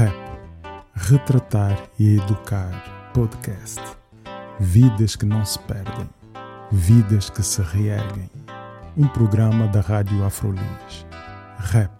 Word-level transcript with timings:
RAP 0.00 0.14
Retratar 0.94 1.78
e 1.98 2.16
Educar 2.16 3.10
Podcast. 3.12 3.82
Vidas 4.58 5.14
que 5.14 5.26
não 5.26 5.44
se 5.44 5.58
perdem, 5.58 6.08
vidas 6.72 7.28
que 7.28 7.42
se 7.42 7.60
reerguem. 7.60 8.30
Um 8.96 9.06
programa 9.08 9.66
da 9.66 9.82
Rádio 9.82 10.24
Afrolis. 10.24 11.06
RAP 11.58 11.90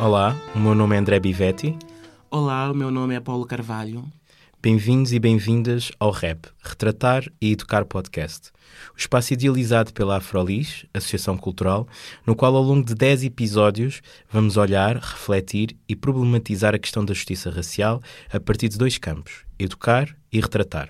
Olá, 0.00 0.36
o 0.52 0.58
meu 0.58 0.74
nome 0.74 0.96
é 0.96 0.98
André 0.98 1.20
Bivetti. 1.20 1.78
Olá, 2.66 2.72
o 2.72 2.76
meu 2.76 2.90
nome 2.90 3.14
é 3.14 3.20
Paulo 3.20 3.46
Carvalho. 3.46 4.04
Bem-vindos 4.60 5.12
e 5.12 5.20
bem-vindas 5.20 5.92
ao 6.00 6.10
REP, 6.10 6.46
Retratar 6.60 7.22
e 7.40 7.52
Educar 7.52 7.84
Podcast, 7.84 8.50
o 8.92 8.98
espaço 8.98 9.34
idealizado 9.34 9.92
pela 9.92 10.16
Afrolis, 10.16 10.84
Associação 10.92 11.36
Cultural, 11.36 11.86
no 12.26 12.34
qual 12.34 12.56
ao 12.56 12.64
longo 12.64 12.84
de 12.84 12.96
10 12.96 13.22
episódios 13.22 14.02
vamos 14.28 14.56
olhar, 14.56 14.96
refletir 14.96 15.76
e 15.88 15.94
problematizar 15.94 16.74
a 16.74 16.78
questão 16.78 17.04
da 17.04 17.14
justiça 17.14 17.50
racial 17.50 18.02
a 18.32 18.40
partir 18.40 18.68
de 18.68 18.76
dois 18.76 18.98
campos, 18.98 19.44
educar 19.60 20.16
e 20.32 20.40
retratar. 20.40 20.88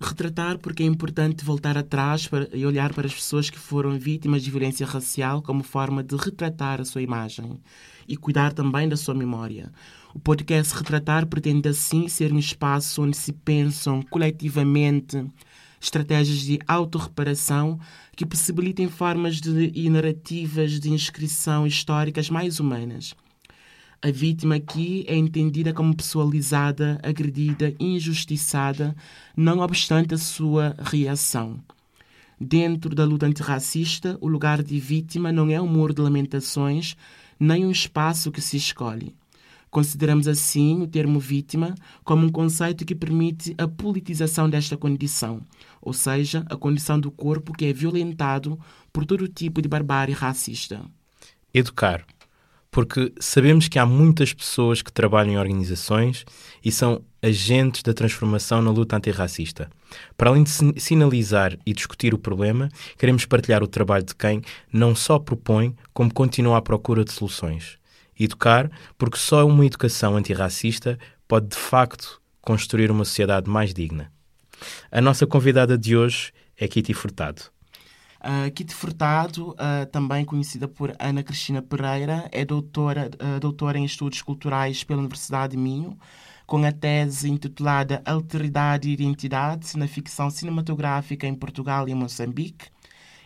Retratar 0.00 0.58
porque 0.58 0.84
é 0.84 0.86
importante 0.86 1.44
voltar 1.44 1.76
atrás 1.76 2.28
para, 2.28 2.48
e 2.54 2.64
olhar 2.64 2.94
para 2.94 3.08
as 3.08 3.14
pessoas 3.14 3.50
que 3.50 3.58
foram 3.58 3.98
vítimas 3.98 4.44
de 4.44 4.52
violência 4.52 4.86
racial 4.86 5.42
como 5.42 5.64
forma 5.64 6.04
de 6.04 6.14
retratar 6.14 6.80
a 6.80 6.84
sua 6.84 7.02
imagem 7.02 7.60
e 8.06 8.16
cuidar 8.16 8.52
também 8.52 8.88
da 8.88 8.96
sua 8.96 9.14
memória. 9.14 9.72
O 10.14 10.18
podcast 10.18 10.74
Retratar 10.74 11.26
pretende 11.26 11.68
assim 11.68 12.08
ser 12.08 12.32
um 12.32 12.38
espaço 12.38 13.02
onde 13.02 13.16
se 13.16 13.32
pensam 13.32 14.00
coletivamente 14.02 15.22
estratégias 15.80 16.40
de 16.40 16.58
autorreparação 16.66 17.78
que 18.16 18.26
possibilitem 18.26 18.88
formas 18.88 19.36
de, 19.36 19.70
e 19.74 19.88
narrativas 19.90 20.80
de 20.80 20.90
inscrição 20.90 21.66
históricas 21.66 22.30
mais 22.30 22.58
humanas. 22.58 23.14
A 24.00 24.10
vítima 24.10 24.56
aqui 24.56 25.04
é 25.06 25.16
entendida 25.16 25.74
como 25.74 25.94
pessoalizada, 25.94 26.98
agredida, 27.02 27.74
injustiçada, 27.78 28.96
não 29.36 29.58
obstante 29.58 30.14
a 30.14 30.18
sua 30.18 30.74
reação. 30.80 31.60
Dentro 32.40 32.94
da 32.94 33.04
luta 33.04 33.26
antirracista, 33.26 34.16
o 34.20 34.28
lugar 34.28 34.62
de 34.62 34.78
vítima 34.78 35.32
não 35.32 35.50
é 35.50 35.60
um 35.60 35.66
muro 35.66 35.92
de 35.92 36.00
lamentações, 36.00 36.96
nem 37.38 37.66
um 37.66 37.70
espaço 37.70 38.30
que 38.30 38.40
se 38.40 38.56
escolhe. 38.56 39.14
Consideramos 39.70 40.26
assim 40.26 40.82
o 40.82 40.86
termo 40.86 41.20
vítima 41.20 41.74
como 42.04 42.26
um 42.26 42.30
conceito 42.30 42.84
que 42.84 42.94
permite 42.94 43.54
a 43.58 43.68
politização 43.68 44.48
desta 44.48 44.76
condição, 44.76 45.42
ou 45.80 45.92
seja, 45.92 46.44
a 46.48 46.56
condição 46.56 46.98
do 46.98 47.10
corpo 47.10 47.52
que 47.52 47.66
é 47.66 47.72
violentado 47.72 48.58
por 48.92 49.04
todo 49.04 49.28
tipo 49.28 49.60
de 49.60 49.68
barbárie 49.68 50.14
racista. 50.14 50.84
Educar 51.52 52.04
porque 52.70 53.12
sabemos 53.18 53.66
que 53.68 53.78
há 53.78 53.86
muitas 53.86 54.32
pessoas 54.32 54.82
que 54.82 54.92
trabalham 54.92 55.32
em 55.32 55.38
organizações 55.38 56.24
e 56.64 56.70
são 56.70 57.02
agentes 57.22 57.82
da 57.82 57.94
transformação 57.94 58.62
na 58.62 58.70
luta 58.70 58.96
antirracista. 58.96 59.70
Para 60.16 60.30
além 60.30 60.44
de 60.44 60.50
sinalizar 60.80 61.58
e 61.64 61.72
discutir 61.72 62.14
o 62.14 62.18
problema, 62.18 62.68
queremos 62.96 63.24
partilhar 63.24 63.62
o 63.62 63.66
trabalho 63.66 64.04
de 64.04 64.14
quem 64.14 64.42
não 64.72 64.94
só 64.94 65.18
propõe, 65.18 65.74
como 65.92 66.12
continua 66.12 66.58
à 66.58 66.62
procura 66.62 67.04
de 67.04 67.12
soluções. 67.12 67.78
Educar, 68.18 68.70
porque 68.96 69.16
só 69.16 69.46
uma 69.46 69.64
educação 69.64 70.16
antirracista 70.16 70.98
pode 71.26 71.48
de 71.48 71.56
facto 71.56 72.20
construir 72.40 72.90
uma 72.90 73.04
sociedade 73.04 73.48
mais 73.48 73.74
digna. 73.74 74.10
A 74.90 75.00
nossa 75.00 75.26
convidada 75.26 75.78
de 75.78 75.96
hoje 75.96 76.32
é 76.56 76.66
Kitty 76.66 76.94
Furtado. 76.94 77.42
Uh, 78.20 78.50
Kitty 78.50 78.74
Furtado, 78.74 79.50
uh, 79.50 79.86
também 79.92 80.24
conhecida 80.24 80.66
por 80.66 80.92
Ana 80.98 81.22
Cristina 81.22 81.62
Pereira, 81.62 82.28
é 82.32 82.44
doutora, 82.44 83.10
uh, 83.22 83.38
doutora 83.38 83.78
em 83.78 83.84
Estudos 83.84 84.22
Culturais 84.22 84.82
pela 84.82 84.98
Universidade 84.98 85.52
de 85.52 85.56
Minho, 85.56 85.96
com 86.44 86.64
a 86.64 86.72
tese 86.72 87.30
intitulada 87.30 88.02
Alteridade 88.04 88.88
e 88.88 88.92
Identidade 88.92 89.76
na 89.76 89.86
Ficção 89.86 90.30
Cinematográfica 90.30 91.26
em 91.26 91.34
Portugal 91.34 91.88
e 91.88 91.94
Moçambique, 91.94 92.66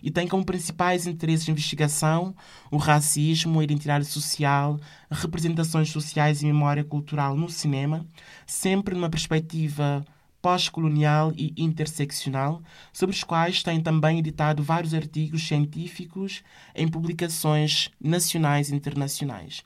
e 0.03 0.11
tem 0.11 0.27
como 0.27 0.45
principais 0.45 1.07
interesses 1.07 1.45
de 1.45 1.53
investigação 1.53 2.35
o 2.71 2.77
racismo, 2.77 3.61
a 3.61 3.65
identidade 3.65 4.05
social, 4.05 4.79
representações 5.11 5.91
sociais 5.91 6.43
e 6.43 6.47
memória 6.47 6.83
cultural 6.83 7.37
no 7.37 7.49
cinema, 7.49 8.05
sempre 8.47 8.95
numa 8.95 9.09
perspectiva 9.11 10.05
pós-colonial 10.43 11.33
e 11.37 11.55
interseccional, 11.57 12.61
sobre 12.93 13.15
os 13.15 13.23
quais 13.23 13.63
tem 13.63 13.81
também 13.81 14.19
editado 14.19 14.63
vários 14.63 14.93
artigos 14.93 15.47
científicos 15.47 16.43
em 16.75 16.89
publicações 16.89 17.91
nacionais 18.01 18.69
e 18.69 18.75
internacionais. 18.75 19.63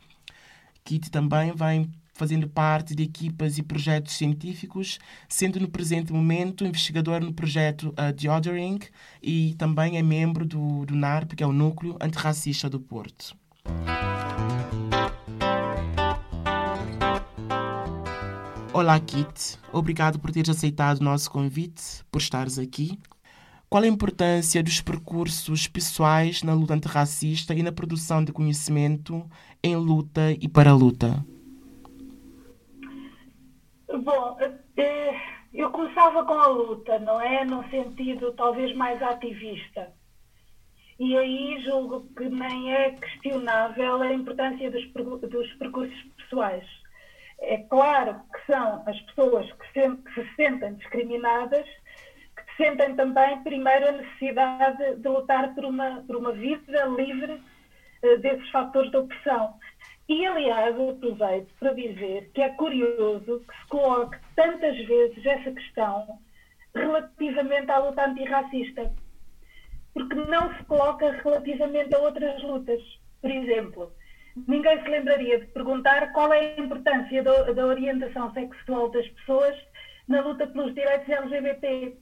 Kitty 0.85 1.11
também 1.11 1.53
vai 1.53 1.89
fazendo 2.17 2.49
parte 2.49 2.95
de 2.95 3.03
equipas 3.03 3.59
e 3.59 3.63
projetos 3.63 4.15
científicos, 4.15 4.99
sendo 5.29 5.61
no 5.61 5.69
presente 5.69 6.13
momento 6.13 6.65
investigador 6.65 7.21
no 7.21 7.33
projeto 7.33 7.91
uh, 7.91 8.13
Deodering 8.13 8.81
e 9.23 9.55
também 9.59 9.99
é 9.99 10.03
membro 10.03 10.47
do, 10.47 10.87
do 10.87 10.97
NARP, 10.97 11.35
que 11.35 11.43
é 11.43 11.47
o 11.47 11.53
Núcleo 11.53 11.97
Antirracista 12.01 12.71
do 12.71 12.81
Porto. 12.81 13.37
Olá, 18.73 18.99
Kit. 19.01 19.59
Obrigado 19.73 20.19
por 20.19 20.31
teres 20.31 20.51
aceitado 20.51 21.01
o 21.01 21.05
nosso 21.05 21.31
convite, 21.31 22.05
por 22.11 22.21
estares 22.21 22.59
aqui. 22.59 22.99
Qual 23.69 23.83
a 23.83 23.87
importância 23.87 24.63
dos 24.63 24.81
percursos 24.81 25.67
pessoais 25.67 26.43
na 26.43 26.55
luta 26.55 26.75
antirracista 26.75 27.55
e 27.55 27.63
na 27.63 27.73
produção 27.73 28.23
de 28.23 28.33
conhecimento 28.33 29.29
em 29.63 29.77
luta 29.77 30.33
e 30.41 30.47
para 30.47 30.73
luta? 30.73 31.25
Bom, 33.99 34.39
eh, 34.77 35.15
eu 35.53 35.71
começava 35.71 36.25
com 36.25 36.35
a 36.35 36.47
luta, 36.47 36.99
não 36.99 37.21
é? 37.21 37.45
Num 37.45 37.69
sentido 37.71 38.33
talvez 38.33 38.75
mais 38.75 39.03
ativista. 39.03 39.93
E 40.99 41.17
aí 41.17 41.63
julgo 41.65 42.09
que 42.17 42.29
nem 42.29 42.73
é 42.73 42.91
questionável 42.93 44.03
a 44.03 44.13
importância 44.13 44.71
dos, 44.71 44.87
dos 44.93 45.53
percursos 45.55 46.03
pessoais 46.17 46.65
é 47.41 47.59
claro 47.59 48.21
que 48.33 48.53
são 48.53 48.83
as 48.87 48.99
pessoas 49.03 49.51
que 49.53 49.73
se, 49.73 49.97
que 49.97 50.15
se 50.15 50.35
sentem 50.37 50.75
discriminadas 50.75 51.67
que 52.37 52.63
sentem 52.63 52.95
também, 52.95 53.43
primeiro, 53.43 53.89
a 53.89 53.93
necessidade 53.93 54.97
de 54.97 55.09
lutar 55.09 55.55
por 55.55 55.65
uma, 55.65 56.03
por 56.07 56.17
uma 56.17 56.33
vida 56.33 56.85
livre 56.85 57.33
uh, 57.33 58.19
desses 58.19 58.49
fatores 58.51 58.91
de 58.91 58.97
opressão. 58.97 59.55
E, 60.09 60.25
aliás, 60.25 60.75
aproveito 60.79 61.53
para 61.59 61.73
dizer 61.73 62.31
que 62.33 62.41
é 62.41 62.49
curioso 62.51 63.43
que 63.49 63.57
se 63.57 63.67
coloque 63.69 64.19
tantas 64.37 64.77
vezes 64.87 65.27
essa 65.27 65.51
questão 65.51 66.21
relativamente 66.75 67.71
à 67.71 67.79
luta 67.79 68.07
antirracista, 68.07 68.93
porque 69.93 70.15
não 70.15 70.55
se 70.57 70.65
coloca 70.65 71.11
relativamente 71.11 71.95
a 71.95 71.99
outras 71.99 72.41
lutas. 72.43 72.81
Por 73.21 73.31
exemplo, 73.31 73.93
ninguém 74.47 74.81
se 74.83 74.89
lembraria 74.89 75.41
de 75.41 75.47
perguntar 75.47 76.13
qual 76.13 76.33
é 76.33 76.55
a 76.55 76.61
importância 76.61 77.23
da, 77.23 77.53
da 77.53 77.67
orientação 77.67 78.33
sexual 78.33 78.91
das 78.91 79.09
pessoas 79.09 79.57
na 80.07 80.21
luta 80.21 80.47
pelos 80.47 80.73
direitos 80.75 81.09
LGBT. 81.09 81.97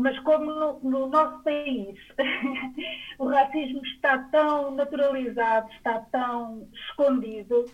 Mas 0.00 0.18
como 0.20 0.46
no, 0.46 0.80
no 0.80 1.08
nosso 1.08 1.42
país 1.42 1.94
o 3.18 3.26
racismo 3.26 3.84
está 3.84 4.16
tão 4.32 4.70
naturalizado, 4.70 5.70
está 5.72 5.98
tão 6.10 6.66
escondido, 6.72 7.66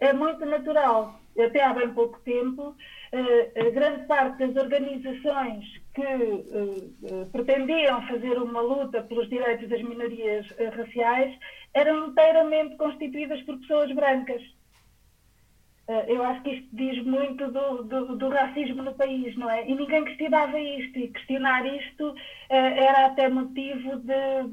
é 0.00 0.12
muito 0.12 0.44
natural. 0.44 1.20
Até 1.38 1.62
há 1.62 1.72
bem 1.72 1.94
pouco 1.94 2.18
tempo, 2.22 2.74
eh, 3.12 3.70
grande 3.70 4.04
parte 4.08 4.44
das 4.44 4.56
organizações 4.56 5.64
que 5.94 6.02
uh, 6.02 7.26
pretendiam 7.30 8.04
fazer 8.08 8.36
uma 8.36 8.60
luta 8.60 9.02
pelos 9.04 9.28
direitos 9.30 9.68
das 9.68 9.80
minorias 9.80 10.46
raciais 10.76 11.32
eram 11.72 12.08
inteiramente 12.08 12.76
constituídas 12.76 13.40
por 13.42 13.56
pessoas 13.60 13.92
brancas. 13.94 14.42
Eu 16.06 16.22
acho 16.22 16.42
que 16.42 16.50
isto 16.50 16.68
diz 16.72 17.04
muito 17.04 17.50
do, 17.50 17.82
do, 17.82 18.16
do, 18.16 18.28
racismo 18.28 18.82
no 18.82 18.94
país, 18.94 19.36
não 19.36 19.50
é? 19.50 19.68
E 19.68 19.74
ninguém 19.74 20.04
questionava 20.04 20.58
isto, 20.58 20.98
e 20.98 21.08
questionar 21.08 21.66
isto 21.66 22.14
era 22.48 23.06
até 23.06 23.28
motivo 23.28 23.96
de, 23.96 24.48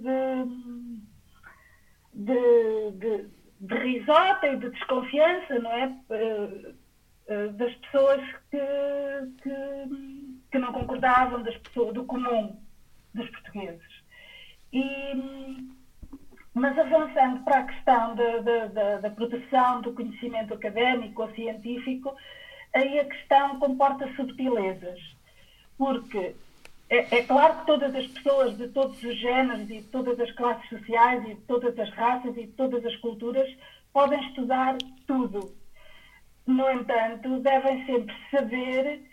de, 2.14 2.92
de, 2.94 3.30
de, 3.60 3.76
risota 3.76 4.48
e 4.48 4.58
de 4.58 4.70
desconfiança, 4.70 5.60
não 5.60 5.72
é? 5.72 5.96
Das 7.54 7.76
pessoas 7.76 8.22
que, 8.50 8.58
que, 9.44 9.54
que 10.52 10.58
não 10.58 10.74
concordavam, 10.74 11.44
das 11.44 11.58
pessoas, 11.58 11.94
do 11.94 12.06
comum 12.06 12.58
dos 13.14 13.30
portugueses. 13.30 14.04
E, 14.74 15.14
mas 16.58 16.78
avançando 16.78 17.44
para 17.44 17.60
a 17.60 17.64
questão 17.66 18.16
da, 18.16 19.10
produção 19.12 19.82
do 19.82 19.94
conhecimento 19.94 20.54
académico 20.54 21.22
ou 21.22 21.32
científico, 21.34 22.16
aí 22.74 23.00
a 23.00 23.06
questão 23.06 23.60
comporta 23.60 24.12
subtilezas. 24.16 25.00
Porque 25.78 26.36
é, 26.90 27.18
é, 27.18 27.24
claro 27.24 27.60
que 27.60 27.66
todas 27.66 27.96
as 27.96 28.08
pessoas 28.08 28.58
de 28.58 28.70
todos 28.70 29.02
os 29.04 29.18
géneros 29.18 29.70
e 29.70 29.80
de 29.80 29.84
todas 29.84 30.20
as 30.20 30.32
classes 30.32 30.68
sociais 30.70 31.24
e 31.26 31.36
de 31.36 31.42
todas 31.42 31.78
as 31.78 31.90
raças 31.92 32.36
e 32.36 32.46
de 32.46 32.54
todas 32.54 32.86
as 32.86 32.96
culturas 32.98 33.48
podem 33.94 34.20
estudar 34.28 34.78
tudo. 35.06 35.54
No 36.46 36.70
entanto, 36.72 37.40
devem 37.40 37.86
sempre 37.86 38.16
saber 38.32 39.04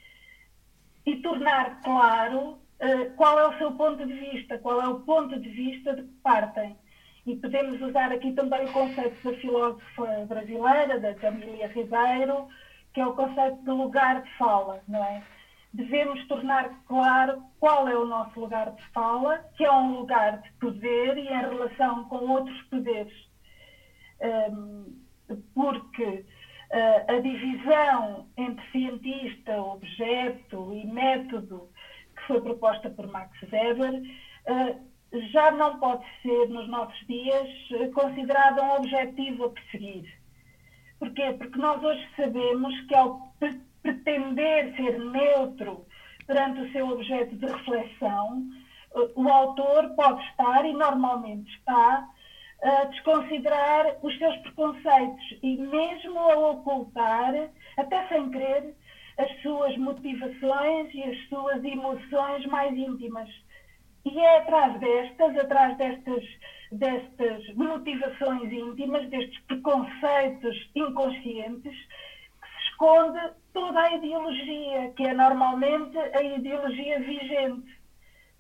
e 1.05 1.17
tornar 1.17 1.83
claro 1.83 2.41
uh, 2.41 3.11
qual 3.17 3.39
é 3.39 3.49
o 3.49 3.59
seu 3.59 3.73
ponto 3.73 4.07
de 4.07 4.13
vista, 4.13 4.57
qual 4.59 4.81
é 4.81 4.89
o 4.89 5.01
ponto 5.01 5.39
de 5.39 5.49
vista 5.49 5.95
de 5.95 6.03
que 6.03 6.15
partem. 6.23 6.77
E 7.27 7.37
podemos 7.37 7.81
usar 7.81 8.13
aqui 8.13 8.33
também 8.33 8.67
o 8.67 8.73
conceito 8.73 9.17
da 9.25 9.37
filósofa 9.39 10.27
brasileira, 10.27 11.01
da 11.01 11.15
Camila 11.15 11.67
Ribeiro, 11.69 12.49
que 12.93 13.01
é 13.01 13.07
o 13.07 13.15
conceito 13.15 13.63
de 13.65 13.71
lugar 13.71 14.23
de 14.23 14.31
fala, 14.37 14.83
não 14.87 15.03
é? 15.03 15.23
Devemos 15.73 16.25
tornar 16.29 16.71
claro 16.87 17.43
qual 17.59 17.89
é 17.89 17.97
o 17.97 18.07
nosso 18.07 18.39
lugar 18.39 18.71
de 18.71 18.83
fala, 18.93 19.39
que 19.57 19.65
é 19.65 19.73
um 19.73 19.99
lugar 19.99 20.41
de 20.41 20.53
poder 20.61 21.17
e 21.17 21.27
em 21.27 21.41
relação 21.41 22.05
com 22.05 22.17
outros 22.17 22.63
poderes. 22.65 23.13
Um, 24.21 25.03
porque 25.55 26.25
uh, 26.71 27.13
a 27.13 27.19
divisão 27.19 28.29
entre 28.37 28.71
cientista, 28.71 29.61
objeto 29.61 30.73
e 30.73 30.87
método 30.87 31.69
que 32.17 32.23
foi 32.29 32.41
proposta 32.41 32.89
por 32.91 33.09
Max 33.09 33.33
Weber 33.51 33.95
uh, 33.95 34.94
já 35.33 35.51
não 35.51 35.79
pode 35.79 36.05
ser, 36.23 36.49
nos 36.49 36.69
nossos 36.69 37.07
dias, 37.07 37.49
considerada 37.95 38.63
um 38.63 38.77
objetivo 38.77 39.45
a 39.45 39.51
perseguir. 39.51 40.13
Porquê? 40.99 41.33
Porque 41.39 41.59
nós 41.59 41.83
hoje 41.83 42.09
sabemos 42.17 42.81
que 42.87 42.95
ao 42.95 43.35
pretender 43.83 44.75
ser 44.77 44.99
neutro 44.99 45.87
perante 46.27 46.61
o 46.61 46.73
seu 46.73 46.89
objeto 46.89 47.37
de 47.37 47.47
reflexão, 47.47 48.49
o 49.15 49.29
autor 49.29 49.91
pode 49.97 50.25
estar, 50.29 50.65
e 50.65 50.73
normalmente 50.73 51.51
está, 51.57 52.09
a 52.63 52.85
desconsiderar 52.85 53.99
os 54.03 54.17
seus 54.17 54.37
preconceitos 54.39 55.39
e 55.43 55.57
mesmo 55.57 56.19
a 56.19 56.51
ocultar, 56.51 57.35
até 57.77 58.09
sem 58.09 58.31
querer, 58.31 58.75
as 59.19 59.43
suas 59.43 59.77
motivações 59.77 60.95
e 60.95 61.03
as 61.03 61.29
suas 61.29 61.63
emoções 61.63 62.47
mais 62.47 62.73
íntimas. 62.77 63.29
E 64.05 64.19
é 64.19 64.39
atrás 64.39 64.79
destas, 64.81 65.37
atrás 65.39 65.77
destas, 65.79 66.25
destas 66.73 67.55
motivações 67.55 68.53
íntimas, 68.53 69.09
destes 69.09 69.41
preconceitos 69.45 70.71
inconscientes, 70.75 71.75
que 71.75 72.49
se 72.49 72.69
esconde 72.71 73.19
toda 73.53 73.81
a 73.81 73.95
ideologia, 73.95 74.93
que 74.97 75.07
é 75.07 75.15
normalmente 75.15 75.97
a 75.99 76.23
ideologia 76.23 77.01
vigente. 77.01 77.79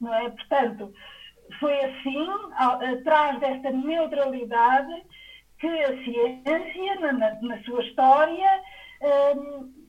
Não 0.00 0.12
é? 0.12 0.28
Portanto, 0.28 0.93
foi 1.61 1.81
assim, 1.84 2.28
atrás 2.56 3.40
desta 3.40 3.70
neutralidade, 3.70 5.02
que 5.58 5.67
a 5.67 6.05
ciência, 6.05 7.00
na, 7.00 7.40
na 7.40 7.62
sua 7.62 7.82
história, 7.82 8.62
um, 9.37 9.83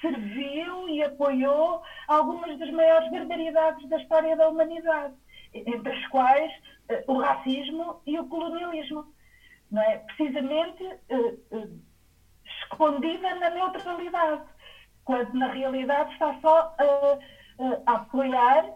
serviu 0.00 0.88
e 0.88 1.02
apoiou 1.02 1.82
algumas 2.08 2.58
das 2.58 2.70
maiores 2.70 3.10
barbaridades 3.10 3.88
da 3.88 4.00
história 4.00 4.36
da 4.36 4.48
humanidade, 4.48 5.14
entre 5.52 5.92
as 5.92 6.06
quais 6.08 6.52
uh, 6.90 7.12
o 7.12 7.20
racismo 7.20 8.00
e 8.06 8.18
o 8.18 8.26
colonialismo. 8.26 9.12
Não 9.70 9.82
é? 9.82 9.98
Precisamente 9.98 10.84
uh, 10.84 11.56
uh, 11.56 11.80
escondida 12.62 13.34
na 13.36 13.50
neutralidade, 13.50 14.42
quando 15.04 15.34
na 15.34 15.48
realidade 15.52 16.12
está 16.12 16.38
só 16.40 16.74
a 17.86 17.92
apoiar 17.92 18.70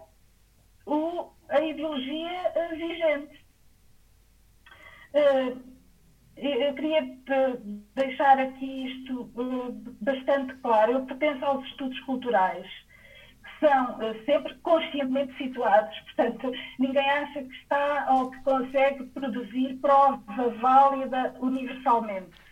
o, 0.86 1.30
a 1.48 1.60
ideologia 1.60 2.52
vigente. 2.70 3.46
Eu 6.40 6.72
queria 6.74 7.18
deixar 7.96 8.38
aqui 8.38 8.86
isto 8.86 9.28
eh, 9.36 9.92
bastante 10.00 10.54
claro. 10.56 10.92
Eu 10.92 11.06
pertenço 11.06 11.44
aos 11.44 11.66
estudos 11.66 11.98
culturais, 12.00 12.66
que 13.42 13.66
são 13.66 14.02
eh, 14.02 14.14
sempre 14.24 14.54
conscientemente 14.56 15.36
situados, 15.36 15.98
portanto, 16.14 16.52
ninguém 16.78 17.10
acha 17.10 17.42
que 17.42 17.54
está 17.54 18.06
ou 18.12 18.30
que 18.30 18.40
consegue 18.42 19.04
produzir 19.06 19.78
prova 19.80 20.48
válida 20.60 21.34
universalmente. 21.40 22.48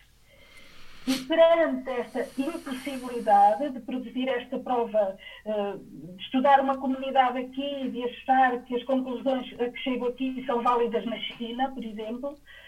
E 1.06 1.15
perante 1.19 1.88
esta 1.88 2.27
impossibilidade 2.37 3.71
de 3.71 3.79
produzir 3.79 4.29
esta 4.29 4.59
prova, 4.59 5.17
eh, 5.44 5.75
de 5.79 6.23
estudar 6.25 6.61
uma 6.61 6.77
comunidade 6.77 7.38
aqui 7.38 7.85
e 7.85 7.91
de 7.93 8.03
achar 8.03 8.65
que 8.65 8.75
as 8.75 8.83
conclusões 8.83 9.47
a 9.61 9.71
que 9.71 9.79
chego 9.79 10.09
aqui 10.09 10.44
são 10.44 10.61
válidas 10.61 11.06
na 11.06 11.17
China, 11.19 11.71
por 11.71 11.85
exemplo, 11.85 12.37
eh, 12.37 12.65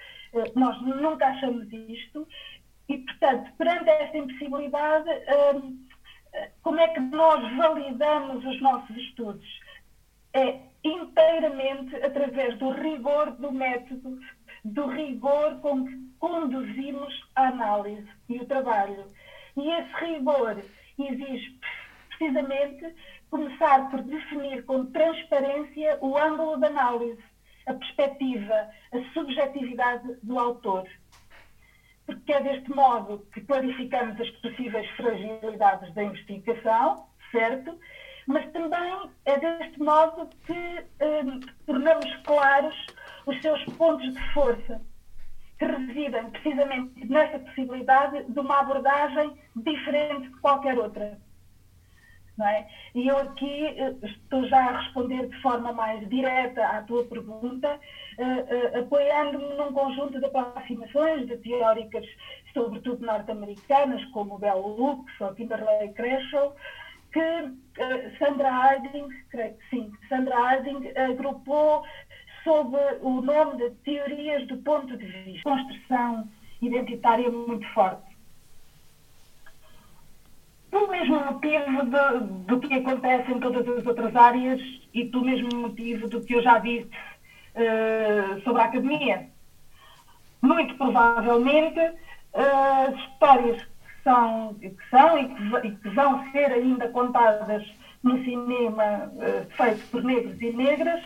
nós 0.54 0.80
nunca 0.82 1.26
achamos 1.26 1.72
isto 1.72 2.26
e, 2.88 2.98
portanto, 2.98 3.52
perante 3.58 3.90
esta 3.90 4.16
impossibilidade, 4.16 5.08
hum, 5.54 5.86
eh, 6.32 6.50
como 6.62 6.80
é 6.80 6.88
que 6.88 7.00
nós 7.00 7.56
validamos 7.56 8.44
os 8.44 8.60
nossos 8.60 8.96
estudos? 8.96 9.60
É 10.32 10.60
inteiramente 10.82 11.94
através 11.96 12.56
do 12.58 12.70
rigor 12.70 13.32
do 13.32 13.52
método, 13.52 14.19
do 14.64 14.86
rigor 14.86 15.60
com 15.60 15.84
que 15.84 15.98
conduzimos 16.19 17.14
a 17.34 17.48
análise 17.48 18.08
e 18.28 18.38
o 18.38 18.46
trabalho. 18.46 19.06
E 19.56 19.70
esse 19.70 19.92
rigor 20.04 20.62
exige 20.98 21.58
precisamente 22.08 22.94
começar 23.31 23.90
por 23.90 24.02
definir 24.02 24.64
com 24.64 24.86
transparência 24.86 25.98
o 26.00 26.16
ângulo 26.16 26.58
de 26.58 26.66
análise 26.66 27.22
a 27.69 27.75
perspectiva, 27.75 28.70
a 28.93 29.12
subjetividade 29.12 30.15
do 30.23 30.38
autor. 30.38 30.88
Porque 32.06 32.32
é 32.32 32.43
deste 32.43 32.70
modo 32.70 33.26
que 33.32 33.43
clarificamos 33.43 34.19
as 34.20 34.31
possíveis 34.41 34.88
fragilidades 34.93 35.93
da 35.94 36.05
investigação, 36.05 37.06
certo? 37.31 37.79
Mas 38.26 38.50
também 38.53 39.11
é 39.26 39.38
deste 39.38 39.79
modo 39.79 40.29
que 40.47 40.53
hum, 40.53 41.41
tornamos 41.67 42.15
claros 42.25 42.75
os 43.26 43.41
seus 43.43 43.62
pontos 43.76 44.12
de 44.15 44.32
força, 44.32 44.81
que 45.59 45.65
residem 45.65 46.31
precisamente 46.31 47.06
nessa 47.06 47.38
possibilidade 47.38 48.25
de 48.25 48.41
uma 48.41 48.60
abordagem 48.60 49.37
diferente 49.56 50.29
de 50.29 50.41
qualquer 50.41 50.79
outra. 50.79 51.19
É? 52.40 52.66
E 52.94 53.08
eu 53.08 53.16
aqui 53.16 53.66
eh, 53.66 53.94
estou 54.04 54.46
já 54.46 54.58
a 54.60 54.80
responder 54.80 55.26
de 55.26 55.42
forma 55.42 55.72
mais 55.72 56.08
direta 56.08 56.64
à 56.64 56.82
tua 56.82 57.04
pergunta, 57.04 57.80
uh, 58.16 58.22
uh, 58.22 58.80
apoiando-me 58.80 59.54
num 59.54 59.72
conjunto 59.72 60.20
de 60.20 60.24
aproximações 60.24 61.26
de 61.26 61.36
teóricas, 61.38 62.06
sobretudo 62.54 63.04
norte-americanas, 63.04 64.04
como 64.12 64.38
Bell 64.38 64.64
Hooks 64.64 65.20
ou 65.20 65.34
Kimberley 65.34 65.92
Crenshaw, 65.94 66.54
que 67.12 67.52
Sandra 68.20 68.50
Harding, 68.50 69.08
sim, 69.70 69.90
Sandra 70.08 70.36
Harding 70.36 70.92
agrupou 70.96 71.82
sob 72.44 72.76
o 73.00 73.20
nome 73.20 73.56
de 73.56 73.70
teorias 73.82 74.46
do 74.46 74.58
ponto 74.58 74.96
de 74.96 75.06
vista, 75.06 75.42
construção 75.42 76.28
identitária 76.62 77.28
muito 77.30 77.66
forte 77.74 78.07
pelo 80.70 80.91
mesmo 80.91 81.25
motivo 81.25 81.82
de, 81.84 82.27
do 82.46 82.60
que 82.60 82.75
acontece 82.75 83.32
em 83.32 83.41
todas 83.41 83.67
as 83.69 83.87
outras 83.87 84.15
áreas 84.15 84.60
e 84.93 85.05
pelo 85.06 85.25
mesmo 85.25 85.48
motivo 85.55 86.08
do 86.08 86.20
que 86.20 86.34
eu 86.34 86.43
já 86.43 86.58
disse 86.58 86.91
uh, 87.55 88.41
sobre 88.43 88.63
a 88.63 88.65
academia. 88.67 89.29
Muito 90.43 90.75
provavelmente, 90.77 91.81
uh, 91.81 92.89
as 92.89 92.94
histórias 92.94 93.63
que 93.63 94.03
são, 94.05 94.55
que 94.55 94.77
são 94.91 95.19
e, 95.19 95.29
que, 95.29 95.67
e 95.67 95.77
que 95.77 95.89
vão 95.91 96.31
ser 96.32 96.53
ainda 96.53 96.89
contadas 96.89 97.67
no 98.03 98.22
cinema 98.25 99.10
uh, 99.15 99.51
feito 99.56 99.87
por 99.91 100.03
negros 100.03 100.41
e 100.41 100.53
negras 100.53 101.03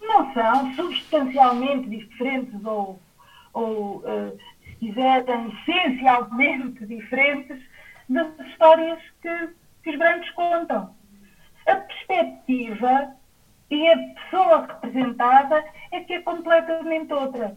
não 0.00 0.32
são 0.32 0.74
substancialmente 0.74 1.88
diferentes 1.88 2.64
ou, 2.64 2.98
ou 3.52 3.98
uh, 3.98 4.38
se 4.64 4.76
quiserem, 4.76 5.52
essencialmente 5.68 6.86
diferentes 6.86 7.69
das 8.10 8.46
histórias 8.48 8.98
que, 9.22 9.48
que 9.82 9.90
os 9.90 9.96
brancos 9.96 10.28
contam. 10.30 10.94
A 11.66 11.76
perspectiva 11.76 13.14
e 13.70 13.88
a 13.88 13.96
pessoa 13.96 14.66
representada 14.66 15.64
é 15.92 16.00
que 16.00 16.14
é 16.14 16.22
completamente 16.22 17.12
outra. 17.12 17.56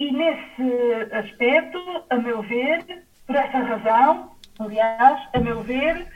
E 0.00 0.10
nesse 0.10 1.14
aspecto, 1.14 1.78
a 2.08 2.16
meu 2.16 2.42
ver, 2.42 3.04
por 3.26 3.36
essa 3.36 3.58
razão, 3.58 4.32
aliás, 4.58 5.28
a 5.34 5.38
meu 5.38 5.62
ver, 5.62 6.06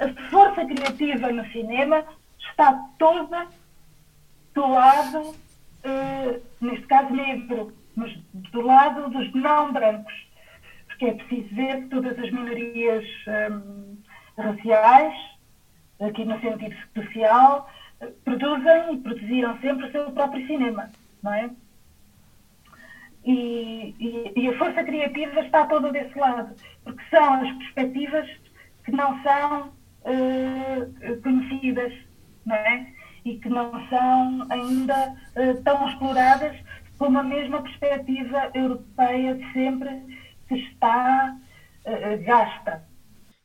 a 0.00 0.30
força 0.30 0.64
criativa 0.64 1.30
no 1.30 1.44
cinema 1.52 2.04
está 2.50 2.72
toda 2.98 3.46
do 4.54 4.66
lado, 4.66 5.34
eh, 5.84 6.40
neste 6.60 6.86
caso 6.86 7.14
negro, 7.14 7.72
mas 7.94 8.12
do 8.32 8.60
lado 8.60 9.08
dos 9.10 9.32
não 9.34 9.72
brancos 9.72 10.31
que 11.02 11.08
é 11.08 11.12
preciso 11.14 11.54
ver 11.56 11.82
que 11.82 11.88
todas 11.88 12.16
as 12.16 12.30
minorias 12.30 13.04
hum, 13.50 13.96
raciais, 14.38 15.12
aqui 16.00 16.24
no 16.24 16.40
sentido 16.40 16.76
social, 16.94 17.68
produzem 18.24 18.94
e 18.94 18.96
produziram 18.98 19.58
sempre 19.60 19.86
o 19.86 19.90
seu 19.90 20.12
próprio 20.12 20.46
cinema, 20.46 20.90
não 21.20 21.32
é? 21.32 21.50
E, 23.24 23.96
e, 23.98 24.32
e, 24.36 24.48
a 24.48 24.58
força 24.58 24.84
criativa 24.84 25.40
está 25.40 25.66
toda 25.66 25.90
desse 25.90 26.16
lado, 26.16 26.54
porque 26.84 27.02
são 27.10 27.34
as 27.34 27.50
perspectivas 27.52 28.28
que 28.84 28.92
não 28.92 29.20
são 29.24 29.72
uh, 30.02 31.22
conhecidas, 31.22 31.92
não 32.46 32.54
é? 32.54 32.86
E 33.24 33.38
que 33.38 33.48
não 33.48 33.72
são 33.88 34.46
ainda 34.50 35.16
uh, 35.36 35.62
tão 35.64 35.88
exploradas 35.88 36.56
como 36.96 37.18
a 37.18 37.22
mesma 37.24 37.60
perspectiva 37.62 38.50
europeia 38.54 39.34
de 39.34 39.52
sempre 39.52 40.21
que 40.52 40.72
está 40.72 41.36
uh, 41.86 42.24
gasta. 42.24 42.86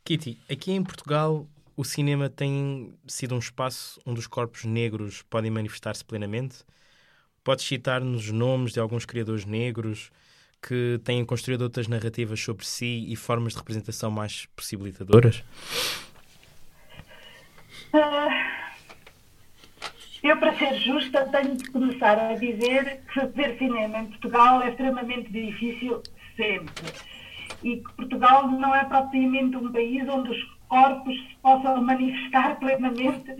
Kitty, 0.04 0.38
aqui 0.50 0.72
em 0.72 0.82
Portugal 0.82 1.46
o 1.76 1.84
cinema 1.84 2.28
tem 2.28 2.92
sido 3.06 3.34
um 3.34 3.38
espaço 3.38 4.00
onde 4.04 4.18
os 4.18 4.26
corpos 4.26 4.64
negros 4.64 5.22
podem 5.22 5.50
manifestar-se 5.50 6.04
plenamente? 6.04 6.64
Podes 7.44 7.64
citar-nos 7.64 8.30
nomes 8.30 8.72
de 8.72 8.80
alguns 8.80 9.06
criadores 9.06 9.44
negros 9.44 10.10
que 10.60 11.00
têm 11.04 11.24
construído 11.24 11.62
outras 11.62 11.86
narrativas 11.86 12.40
sobre 12.40 12.66
si 12.66 13.06
e 13.08 13.14
formas 13.14 13.52
de 13.52 13.58
representação 13.60 14.10
mais 14.10 14.46
possibilitadoras? 14.56 15.44
Uh, 17.94 18.58
eu, 20.22 20.36
para 20.36 20.58
ser 20.58 20.74
justa, 20.80 21.26
tenho 21.26 21.56
de 21.56 21.70
começar 21.70 22.18
a 22.18 22.34
dizer 22.34 23.02
que 23.06 23.20
fazer 23.20 23.56
cinema 23.56 24.00
em 24.00 24.06
Portugal 24.06 24.62
é 24.62 24.70
extremamente 24.70 25.30
difícil 25.30 26.02
sempre. 26.38 26.92
E 27.62 27.76
que 27.78 27.92
Portugal 27.94 28.48
não 28.48 28.74
é 28.74 28.84
propriamente 28.84 29.56
um 29.56 29.72
país 29.72 30.08
onde 30.08 30.30
os 30.30 30.42
corpos 30.68 31.14
se 31.14 31.36
possam 31.42 31.82
manifestar 31.82 32.56
plenamente, 32.60 33.34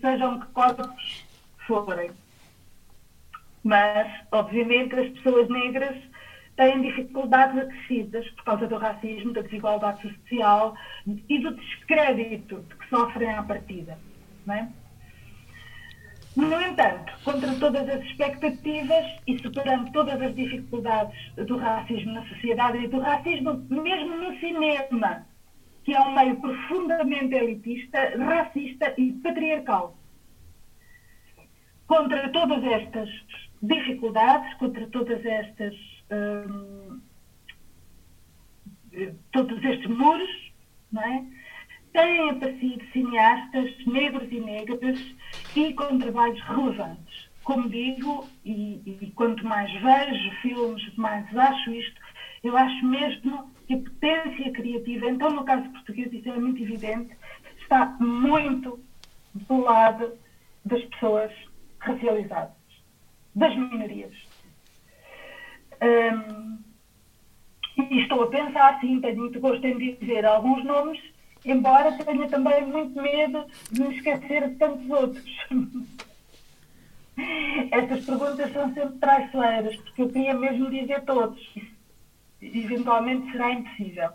sejam 0.00 0.38
que 0.38 0.46
corpos 0.48 1.24
forem. 1.66 2.10
Mas, 3.64 4.06
obviamente, 4.30 4.94
as 4.94 5.08
pessoas 5.10 5.48
negras 5.48 5.96
têm 6.56 6.82
dificuldades 6.82 7.56
acrescidas 7.58 8.28
por 8.30 8.44
causa 8.44 8.66
do 8.66 8.76
racismo, 8.76 9.32
da 9.32 9.42
desigualdade 9.42 10.02
social 10.02 10.74
e 11.28 11.38
do 11.38 11.54
descrédito 11.54 12.60
de 12.60 12.74
que 12.74 12.88
sofrem 12.88 13.30
à 13.30 13.42
partida. 13.42 13.98
Não 14.44 14.54
é? 14.54 14.68
No 16.38 16.60
entanto, 16.62 17.12
contra 17.24 17.52
todas 17.58 17.88
as 17.88 18.00
expectativas 18.04 19.04
e 19.26 19.36
superando 19.42 19.90
todas 19.90 20.22
as 20.22 20.32
dificuldades 20.36 21.12
do 21.34 21.56
racismo 21.56 22.12
na 22.12 22.24
sociedade 22.28 22.78
e 22.78 22.86
do 22.86 23.00
racismo 23.00 23.54
mesmo 23.68 24.16
no 24.18 24.38
cinema, 24.38 25.26
que 25.82 25.92
é 25.92 26.00
um 26.00 26.14
meio 26.14 26.36
profundamente 26.36 27.34
elitista, 27.34 28.16
racista 28.16 28.94
e 28.96 29.14
patriarcal. 29.14 29.98
Contra 31.88 32.28
todas 32.28 32.62
estas 32.62 33.10
dificuldades, 33.60 34.54
contra 34.58 34.86
todas 34.86 35.26
estas 35.26 35.74
hum, 36.12 37.00
todos 39.32 39.64
estes 39.64 39.88
muros, 39.88 40.52
não 40.92 41.02
é? 41.02 41.24
Têm 41.92 42.30
aparecido 42.30 42.84
cineastas 42.92 43.86
negros 43.86 44.30
e 44.30 44.40
negras 44.40 44.98
e 45.56 45.72
com 45.74 45.98
trabalhos 45.98 46.40
relevantes. 46.42 47.28
Como 47.44 47.68
digo, 47.68 48.26
e, 48.44 48.98
e 49.00 49.12
quanto 49.14 49.44
mais 49.46 49.72
vejo 49.72 50.30
filmes, 50.42 50.96
mais 50.96 51.24
acho 51.36 51.72
isto, 51.72 52.00
eu 52.44 52.56
acho 52.56 52.86
mesmo 52.86 53.50
que 53.66 53.74
a 53.74 53.78
potência 53.78 54.52
criativa, 54.52 55.10
então 55.10 55.30
no 55.30 55.44
caso 55.44 55.68
português 55.70 56.12
isso 56.12 56.28
é 56.28 56.38
muito 56.38 56.62
evidente, 56.62 57.16
está 57.60 57.96
muito 58.00 58.78
do 59.34 59.60
lado 59.60 60.12
das 60.64 60.82
pessoas 60.84 61.32
racializadas, 61.78 62.56
das 63.34 63.54
minorias. 63.56 64.14
Um, 65.82 66.58
e 67.78 68.00
estou 68.00 68.24
a 68.24 68.26
pensar, 68.26 68.80
sim, 68.80 69.00
tenho 69.00 69.18
muito 69.18 69.38
gosto 69.40 69.64
em 69.64 69.78
dizer 69.78 70.26
alguns 70.26 70.64
nomes, 70.64 71.00
embora 71.44 71.92
tenha 71.92 72.28
também 72.28 72.66
muito 72.66 73.00
medo 73.00 73.46
de 73.70 73.82
me 73.82 73.96
esquecer 73.96 74.48
de 74.48 74.56
tantos 74.56 74.90
outros. 74.90 75.46
Estas 77.72 78.04
perguntas 78.04 78.52
são 78.52 78.72
sempre 78.72 78.98
traiçoeiras, 78.98 79.76
porque 79.76 80.02
eu 80.02 80.08
queria 80.08 80.34
mesmo 80.34 80.70
dizer 80.70 81.02
todos 81.04 81.40
eventualmente 82.40 83.30
será 83.32 83.52
impossível. 83.52 84.10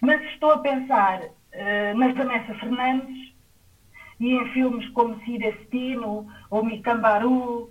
Mas 0.00 0.22
estou 0.32 0.52
a 0.52 0.58
pensar 0.58 1.22
uh, 1.22 1.98
na 1.98 2.12
Vanessa 2.12 2.54
Fernandes 2.54 3.32
e 4.20 4.32
em 4.32 4.52
filmes 4.52 4.88
como 4.90 5.16
Destino 5.16 6.26
ou 6.50 6.64
Micambaru, 6.64 7.70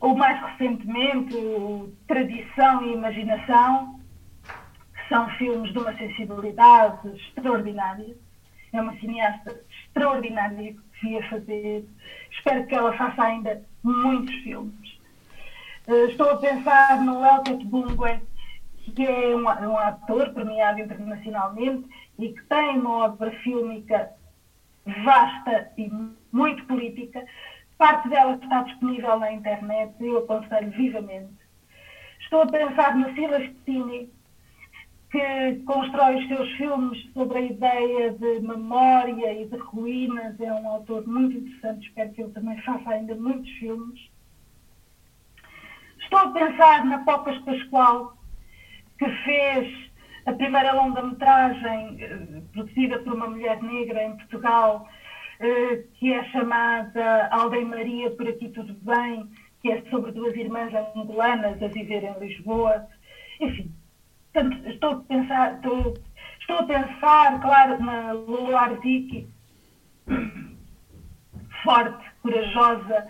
ou 0.00 0.16
mais 0.16 0.40
recentemente 0.40 1.36
Tradição 2.06 2.84
e 2.86 2.94
Imaginação, 2.94 4.00
que 4.42 5.08
são 5.08 5.28
filmes 5.30 5.72
de 5.72 5.78
uma 5.78 5.96
sensibilidade 5.96 7.08
extraordinária. 7.08 8.16
É 8.72 8.80
uma 8.80 8.96
cineasta 8.98 9.60
extraordinária 9.86 10.72
que 10.72 10.80
devia 11.02 11.28
fazer. 11.28 11.88
Espero 12.30 12.66
que 12.66 12.74
ela 12.74 12.96
faça 12.96 13.22
ainda 13.22 13.62
muitos 13.82 14.34
filmes. 14.36 14.98
Uh, 15.86 16.06
estou 16.08 16.30
a 16.30 16.36
pensar 16.36 17.02
no 17.02 17.24
Elket 17.24 17.64
Bungwe, 17.64 18.20
que 18.94 19.04
é 19.04 19.34
um, 19.34 19.44
um 19.44 19.76
ator 19.76 20.32
premiado 20.32 20.80
internacionalmente 20.80 21.88
e 22.18 22.32
que 22.32 22.42
tem 22.44 22.78
uma 22.78 23.06
obra 23.06 23.30
fílmica 23.42 24.10
vasta 25.04 25.70
e 25.76 25.90
muito 26.32 26.64
política. 26.66 27.24
Parte 27.78 28.08
dela 28.08 28.38
está 28.42 28.62
disponível 28.62 29.18
na 29.18 29.32
internet 29.32 29.94
e 30.00 30.06
eu 30.06 30.18
aconselho 30.18 30.70
vivamente. 30.70 31.34
Estou 32.20 32.42
a 32.42 32.46
pensar 32.46 32.96
no 32.96 33.12
Silas 33.14 33.46
Pettini, 33.48 34.10
que 35.12 35.62
constrói 35.66 36.16
os 36.16 36.28
seus 36.28 36.50
filmes 36.52 37.12
sobre 37.12 37.38
a 37.38 37.42
ideia 37.42 38.12
de 38.12 38.40
memória 38.40 39.42
e 39.42 39.46
de 39.46 39.56
ruínas. 39.58 40.40
É 40.40 40.50
um 40.50 40.66
autor 40.66 41.06
muito 41.06 41.36
interessante, 41.36 41.86
espero 41.86 42.12
que 42.12 42.22
ele 42.22 42.32
também 42.32 42.58
faça 42.62 42.90
ainda 42.90 43.14
muitos 43.14 43.50
filmes. 43.52 44.00
Estou 46.00 46.18
a 46.18 46.30
pensar 46.30 46.86
na 46.86 47.00
Pocas 47.00 47.38
Pascoal, 47.40 48.16
que 48.98 49.08
fez 49.22 49.90
a 50.24 50.32
primeira 50.32 50.72
longa-metragem 50.72 51.98
eh, 52.00 52.42
produzida 52.52 52.98
por 53.00 53.12
uma 53.12 53.28
mulher 53.28 53.62
negra 53.62 54.04
em 54.04 54.16
Portugal, 54.16 54.88
eh, 55.40 55.84
que 55.98 56.10
é 56.10 56.24
chamada 56.30 57.28
Aldeia 57.30 57.66
Maria, 57.66 58.10
por 58.12 58.26
aqui 58.26 58.48
tudo 58.48 58.74
bem, 58.80 59.28
que 59.60 59.72
é 59.72 59.82
sobre 59.90 60.12
duas 60.12 60.34
irmãs 60.36 60.72
angolanas 60.96 61.62
a 61.62 61.68
viver 61.68 62.02
em 62.02 62.18
Lisboa. 62.18 62.86
Enfim, 63.40 63.72
estou 64.34 64.90
a 64.90 64.96
pensar, 65.00 65.54
estou, 65.54 65.94
estou 66.40 66.56
a 66.56 66.64
pensar, 66.64 67.40
claro, 67.40 67.82
na 67.82 68.12
Lulu 68.12 68.56
Arzic, 68.56 69.28
forte, 71.62 72.04
corajosa, 72.22 73.06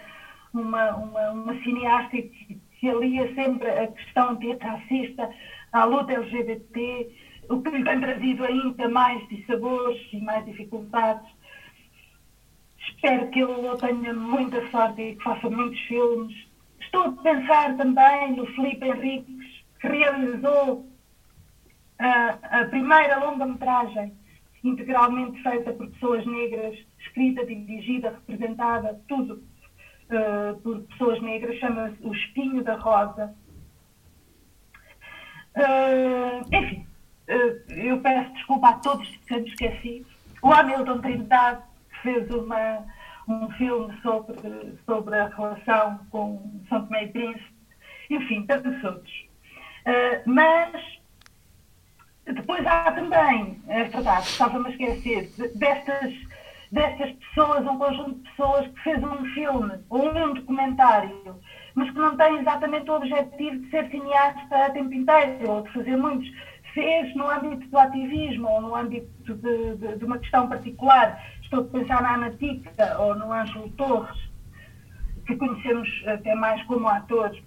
uma, 0.53 0.97
uma, 0.97 1.31
uma 1.31 1.63
cineasta 1.63 2.11
que, 2.11 2.61
que 2.79 2.89
alia 2.89 3.33
sempre 3.35 3.69
a 3.69 3.87
questão 3.87 4.31
antirracista 4.31 5.31
à 5.73 5.85
luta 5.85 6.13
LGBT, 6.13 7.11
o 7.49 7.63
que 7.63 7.71
lhe 7.71 7.85
tem 7.85 8.01
trazido 8.01 8.45
ainda 8.45 8.89
mais 8.89 9.27
dissabores 9.29 10.01
e 10.13 10.21
mais 10.21 10.45
dificuldades. 10.45 11.29
Espero 12.79 13.31
que 13.31 13.41
ele 13.41 13.77
tenha 13.79 14.13
muita 14.13 14.69
sorte 14.71 15.03
e 15.03 15.17
que 15.17 15.23
faça 15.23 15.49
muitos 15.49 15.81
filmes. 15.83 16.35
Estou 16.81 17.05
a 17.05 17.13
pensar 17.13 17.77
também 17.77 18.37
no 18.37 18.47
Felipe 18.55 18.87
Henriques, 18.87 19.65
que 19.81 19.89
realizou 19.89 20.92
a, 22.03 22.61
a 22.61 22.65
primeira 22.67 23.19
longa-metragem 23.19 24.13
integralmente 24.65 25.43
feita 25.43 25.73
por 25.73 25.89
pessoas 25.91 26.27
negras, 26.27 26.79
escrita, 26.99 27.45
dirigida, 27.47 28.11
representada, 28.11 29.01
tudo 29.09 29.43
uh, 30.11 30.61
por 30.61 30.81
pessoas 30.83 31.21
negras, 31.21 31.59
chama-se 31.59 31.97
O 32.03 32.13
Espinho 32.13 32.63
da 32.63 32.77
Rosa. 32.77 33.35
Uh, 35.57 36.57
enfim, 36.57 36.87
uh, 37.29 37.73
eu 37.73 38.01
peço 38.01 38.33
desculpa 38.35 38.69
a 38.69 38.75
todos 38.75 39.09
que 39.27 39.37
me 39.37 39.49
esqueci. 39.49 40.07
O 40.43 40.53
Hamilton 40.53 41.01
Trindade 41.01 41.63
fez 42.03 42.29
uma, 42.31 42.85
um 43.29 43.51
filme 43.53 43.97
sobre, 44.01 44.79
sobre 44.87 45.17
a 45.17 45.29
relação 45.29 46.01
com 46.11 46.61
São 46.69 46.85
Tomé 46.87 47.05
e 47.05 47.09
Príncipe. 47.09 47.53
Enfim, 48.11 48.45
tantos 48.47 48.83
outros. 48.85 49.27
Mas 50.27 51.02
depois 52.33 52.67
há 52.67 52.93
também, 52.93 53.61
é 53.69 53.85
verdade, 53.85 54.27
estava-me 54.27 54.67
a 54.67 54.71
esquecer, 54.71 55.31
destas, 55.55 56.13
destas 56.71 57.13
pessoas, 57.13 57.67
um 57.67 57.79
conjunto 57.79 58.15
de 58.15 58.31
pessoas 58.31 58.67
que 58.69 58.81
fez 58.81 59.03
um 59.03 59.25
filme 59.33 59.79
ou 59.89 60.09
um 60.09 60.35
documentário 60.35 61.41
mas 61.75 61.91
que 61.91 61.99
não 61.99 62.17
tem 62.17 62.39
exatamente 62.39 62.91
o 62.91 62.95
objetivo 62.97 63.59
de 63.59 63.71
ser 63.71 63.89
cineasta 63.91 64.67
a 64.67 64.71
tempo 64.71 64.93
inteiro, 64.93 65.51
ou 65.51 65.63
de 65.63 65.73
fazer 65.73 65.97
muitos. 65.97 66.31
fez 66.75 67.15
no 67.15 67.29
âmbito 67.29 67.69
do 67.69 67.79
ativismo 67.79 68.49
ou 68.49 68.61
no 68.61 68.75
âmbito 68.75 69.35
de, 69.35 69.77
de, 69.77 69.97
de 69.99 70.05
uma 70.05 70.19
questão 70.19 70.49
particular. 70.49 71.23
Estou 71.43 71.61
a 71.61 71.65
pensar 71.65 72.03
na 72.03 72.15
Ana 72.15 72.31
Tica 72.31 72.99
ou 72.99 73.15
no 73.15 73.33
Ângelo 73.33 73.71
Torres, 73.73 74.19
que 75.27 75.37
conhecemos 75.37 75.89
até 76.07 76.35
mais 76.35 76.63
como 76.65 76.89
atores. 76.89 77.43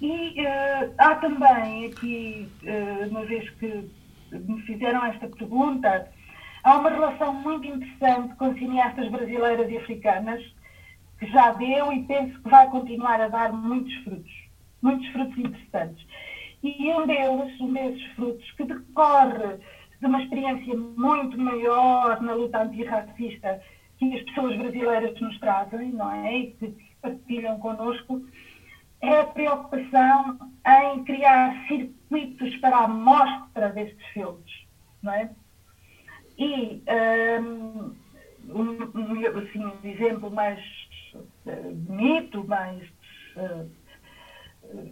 E 0.00 0.40
uh, 0.42 0.94
há 0.98 1.16
também 1.16 1.86
aqui, 1.86 2.48
uh, 2.62 3.08
uma 3.08 3.24
vez 3.24 3.48
que 3.50 3.90
me 4.32 4.62
fizeram 4.62 5.04
esta 5.06 5.28
pergunta, 5.28 6.08
há 6.62 6.78
uma 6.78 6.90
relação 6.90 7.34
muito 7.34 7.66
interessante 7.66 8.34
com 8.36 8.54
cineastas 8.54 9.08
brasileiras 9.08 9.70
e 9.70 9.76
africanas, 9.76 10.42
que 11.18 11.26
já 11.26 11.52
deu 11.52 11.92
e 11.92 12.04
penso 12.04 12.40
que 12.40 12.48
vai 12.48 12.70
continuar 12.70 13.20
a 13.20 13.28
dar 13.28 13.52
muitos 13.52 13.92
frutos, 14.04 14.32
muitos 14.80 15.08
frutos 15.08 15.36
interessantes. 15.36 16.06
E 16.62 16.92
um 16.92 17.06
deles, 17.06 17.60
um 17.60 17.72
desses 17.72 18.04
frutos, 18.14 18.50
que 18.52 18.64
decorre 18.64 19.58
de 20.00 20.06
uma 20.06 20.22
experiência 20.22 20.76
muito 20.76 21.36
maior 21.38 22.20
na 22.20 22.34
luta 22.34 22.62
antirracista 22.62 23.60
que 23.98 24.14
as 24.14 24.22
pessoas 24.22 24.56
brasileiras 24.56 25.20
nos 25.20 25.38
trazem, 25.40 25.90
não 25.90 26.12
é? 26.12 26.36
E 26.36 26.50
que 26.52 26.74
partilham 27.02 27.58
connosco, 27.58 28.22
é 29.00 29.20
a 29.20 29.24
preocupação 29.26 30.38
em 30.66 31.04
criar 31.04 31.66
circuitos 31.66 32.56
para 32.56 32.78
a 32.78 32.88
mostra 32.88 33.70
destes 33.70 34.04
filmes, 34.08 34.66
não 35.02 35.12
é? 35.12 35.30
E 36.36 36.82
um, 37.38 37.94
um, 38.48 39.38
assim, 39.38 39.64
um 39.64 39.88
exemplo 39.88 40.30
mais 40.30 40.60
uh, 41.14 41.72
bonito, 41.74 42.44
mais 42.46 42.86
uh, 43.36 43.70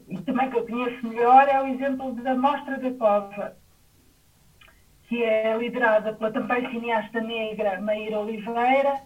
e 0.08 0.18
também 0.22 0.50
que 0.50 0.56
eu 0.56 0.66
conheço 0.66 1.06
melhor 1.06 1.48
é 1.48 1.60
o 1.60 1.66
exemplo 1.66 2.12
da 2.14 2.34
Mostra 2.34 2.78
da 2.78 2.90
Cova, 2.92 3.56
que 5.08 5.22
é 5.22 5.56
liderada 5.56 6.14
pela 6.14 6.30
também 6.30 6.68
cineasta 6.70 7.20
negra 7.20 7.80
Maíra 7.80 8.20
Oliveira 8.20 9.00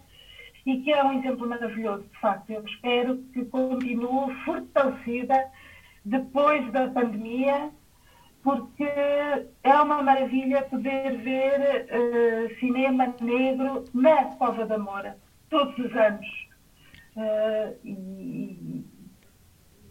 e 0.65 0.81
que 0.81 0.91
é 0.91 1.03
um 1.03 1.19
exemplo 1.19 1.47
maravilhoso, 1.47 2.03
de 2.03 2.19
facto. 2.19 2.49
Eu 2.49 2.63
espero 2.65 3.17
que 3.33 3.45
continue 3.45 4.33
fortalecida 4.45 5.49
depois 6.05 6.71
da 6.71 6.87
pandemia, 6.89 7.69
porque 8.43 8.83
é 8.83 9.73
uma 9.81 10.01
maravilha 10.01 10.63
poder 10.63 11.17
ver 11.17 11.87
uh, 11.89 12.59
cinema 12.59 13.13
negro 13.21 13.85
na 13.93 14.25
Cova 14.35 14.65
da 14.65 14.77
Moura, 14.77 15.17
todos 15.49 15.77
os 15.77 15.95
anos. 15.95 16.27
Uh, 17.15 17.77
e, 17.83 18.85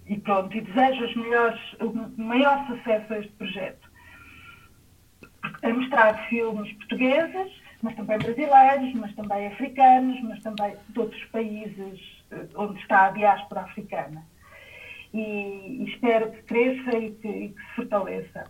e 0.06 0.18
pronto, 0.18 0.56
e 0.56 0.60
desejo 0.60 1.20
melhores, 1.20 1.60
o 1.80 2.20
maior 2.20 2.66
sucesso 2.66 3.12
a 3.12 3.18
este 3.18 3.32
projeto. 3.32 3.90
Tem 5.60 5.72
mostrado 5.72 6.18
filmes 6.28 6.72
portugueses, 6.74 7.59
mas 7.82 7.94
também 7.96 8.18
brasileiros, 8.18 8.94
mas 8.94 9.14
também 9.14 9.46
africanos, 9.46 10.20
mas 10.22 10.42
também 10.42 10.76
de 10.88 11.00
outros 11.00 11.24
países 11.26 12.24
eh, 12.30 12.46
onde 12.54 12.78
está 12.80 13.06
a 13.06 13.10
diáspora 13.10 13.62
africana. 13.62 14.24
E, 15.12 15.20
e 15.20 15.84
espero 15.88 16.30
que 16.30 16.42
cresça 16.42 16.96
e 16.96 17.10
que, 17.12 17.28
e 17.28 17.48
que 17.48 17.60
se 17.60 17.74
fortaleça. 17.76 18.44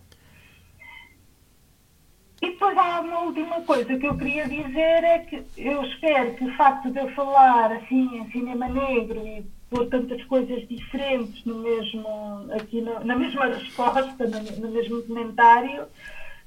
E 2.41 2.49
depois 2.49 2.75
há 2.75 3.01
uma 3.01 3.19
última 3.19 3.61
coisa 3.61 3.97
que 3.97 4.05
eu 4.05 4.17
queria 4.17 4.47
dizer, 4.47 5.03
é 5.03 5.19
que 5.19 5.43
eu 5.57 5.83
espero 5.83 6.33
que 6.33 6.45
o 6.45 6.55
facto 6.55 6.89
de 6.89 6.99
eu 6.99 7.07
falar 7.11 7.71
assim 7.71 8.17
em 8.17 8.31
cinema 8.31 8.67
negro 8.67 9.25
e 9.25 9.45
pôr 9.69 9.87
tantas 9.87 10.23
coisas 10.25 10.67
diferentes 10.67 11.45
no 11.45 11.59
mesmo, 11.59 12.47
aqui 12.51 12.81
no, 12.81 13.03
na 13.05 13.15
mesma 13.15 13.45
resposta, 13.45 14.27
no, 14.27 14.41
no 14.59 14.71
mesmo 14.71 15.03
comentário, 15.03 15.85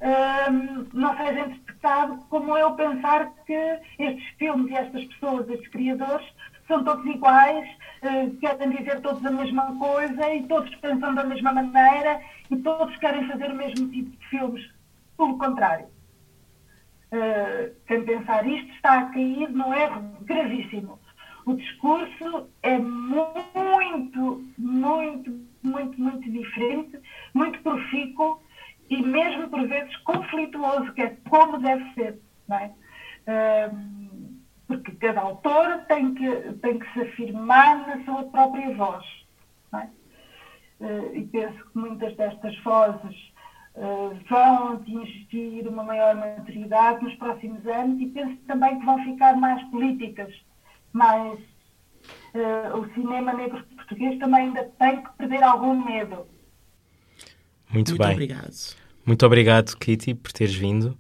um, 0.01 0.87
não 0.93 1.17
seja 1.17 1.41
interpretado 1.41 2.17
como 2.29 2.57
eu 2.57 2.75
pensar 2.75 3.31
que 3.47 3.79
estes 3.99 4.25
filmes 4.39 4.71
e 4.71 4.75
estas 4.75 5.05
pessoas, 5.07 5.49
estes 5.49 5.69
criadores, 5.69 6.27
são 6.67 6.83
todos 6.83 7.05
iguais, 7.07 7.69
uh, 8.03 8.37
querem 8.39 8.71
dizer 8.71 9.01
todos 9.01 9.25
a 9.25 9.31
mesma 9.31 9.77
coisa 9.79 10.35
e 10.35 10.43
todos 10.45 10.75
pensam 10.77 11.15
da 11.15 11.25
mesma 11.25 11.53
maneira 11.53 12.21
e 12.51 12.57
todos 12.57 12.97
querem 12.97 13.27
fazer 13.29 13.51
o 13.51 13.57
mesmo 13.57 13.89
tipo 13.91 14.11
de 14.11 14.29
filmes. 14.29 14.71
Pelo 15.17 15.39
contrário. 15.39 15.87
Uh, 17.13 17.73
quem 17.87 18.05
pensar 18.05 18.47
isto 18.47 18.71
está 18.73 18.99
a 18.99 19.11
cair 19.11 19.49
num 19.51 19.73
erro 19.73 20.03
gravíssimo 20.23 20.99
o 21.47 21.55
discurso 21.55 22.49
é 22.63 22.79
muito, 22.79 24.43
muito, 24.57 25.41
muito, 25.63 26.01
muito 26.01 26.31
diferente, 26.31 26.99
muito 27.35 27.61
profícuo 27.61 28.41
e 28.89 29.03
mesmo 29.03 29.49
por 29.49 29.67
vezes 29.67 29.97
conflituoso, 29.99 30.93
que 30.93 31.03
é 31.03 31.17
como 31.29 31.59
deve 31.59 31.93
ser. 31.95 32.21
Não 32.49 32.57
é? 32.57 32.71
Porque 34.67 34.93
cada 34.93 35.21
autor 35.21 35.85
tem 35.89 36.15
que, 36.15 36.31
tem 36.63 36.79
que 36.79 36.93
se 36.93 37.01
afirmar 37.03 37.87
na 37.87 38.05
sua 38.05 38.25
própria 38.25 38.75
voz. 38.75 39.05
É? 39.75 39.89
Uh, 40.81 41.17
e 41.17 41.25
penso 41.27 41.65
que 41.71 41.79
muitas 41.79 42.15
destas 42.17 42.57
vozes 42.63 43.33
uh, 43.77 44.19
vão 44.29 44.75
atingir 44.75 45.67
uma 45.67 45.83
maior 45.83 46.15
maturidade 46.15 47.03
nos 47.05 47.15
próximos 47.15 47.67
anos 47.67 48.01
e 48.01 48.07
penso 48.07 48.37
também 48.47 48.79
que 48.79 48.85
vão 48.85 49.03
ficar 49.05 49.37
mais 49.37 49.63
políticas 49.71 50.33
mas 50.95 51.41
uh, 52.35 52.79
o 52.79 52.95
cinema 52.95 53.35
negro 53.35 53.63
português 53.77 54.19
também 54.19 54.47
ainda 54.47 54.73
tem 54.79 55.03
que 55.03 55.13
perder 55.19 55.43
algum 55.43 55.85
medo. 55.85 56.27
Muito, 57.75 57.91
Muito 57.91 57.99
bem. 57.99 58.13
obrigado. 58.13 58.55
Muito 59.05 59.27
obrigado, 59.27 59.77
Kitty, 59.77 60.15
por 60.15 60.33
teres 60.33 60.55
vindo. 60.55 60.97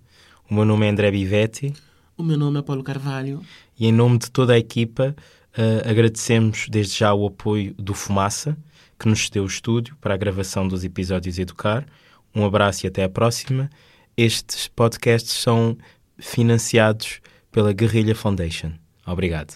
O 0.50 0.54
meu 0.54 0.64
nome 0.64 0.86
é 0.86 0.90
André 0.90 1.08
Bivetti. 1.10 1.72
O 2.18 2.22
meu 2.24 2.36
nome 2.36 2.58
é 2.58 2.62
Paulo 2.62 2.82
Carvalho. 2.82 3.40
E 3.78 3.86
em 3.86 3.92
nome 3.92 4.18
de 4.18 4.28
toda 4.28 4.54
a 4.54 4.58
equipa, 4.58 5.14
uh, 5.56 5.88
agradecemos 5.88 6.66
desde 6.68 6.98
já 6.98 7.14
o 7.14 7.26
apoio 7.26 7.74
do 7.78 7.94
Fumaça, 7.94 8.56
que 8.98 9.08
nos 9.08 9.24
cedeu 9.24 9.44
o 9.44 9.46
estúdio 9.46 9.96
para 10.00 10.14
a 10.14 10.16
gravação 10.16 10.66
dos 10.66 10.82
episódios 10.84 11.38
Educar. 11.38 11.86
Um 12.34 12.44
abraço 12.44 12.84
e 12.84 12.88
até 12.88 13.04
à 13.04 13.08
próxima. 13.08 13.70
Estes 14.16 14.66
podcasts 14.66 15.32
são 15.32 15.78
financiados 16.18 17.20
pela 17.52 17.72
Guerrilha 17.72 18.16
Foundation. 18.16 18.72
Obrigado. 19.06 19.54